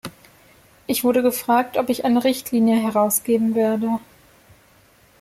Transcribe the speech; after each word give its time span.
Ich 0.87 1.03
wurde 1.03 1.21
gefragt, 1.21 1.77
ob 1.77 1.87
ich 1.89 2.03
eine 2.05 2.23
Richtlinie 2.23 2.75
herausgeben 2.81 3.53
werde. 3.53 3.99